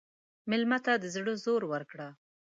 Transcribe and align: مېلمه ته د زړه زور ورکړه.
مېلمه 0.49 0.77
ته 0.85 0.93
د 0.97 1.05
زړه 1.15 1.33
زور 1.43 1.61
ورکړه. 1.71 2.07